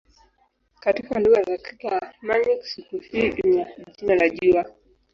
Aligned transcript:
Katika 0.79 1.19
lugha 1.19 1.43
za 1.43 1.57
Kigermanik 1.57 2.63
siku 2.65 2.97
hii 2.97 3.27
ina 3.27 3.65
jina 3.97 4.15
la 4.15 4.29
"jua". 4.29 4.65